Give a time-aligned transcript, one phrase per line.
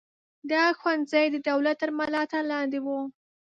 [0.51, 2.99] دا ښوونځي د دولت تر ملاتړ لاندې وو.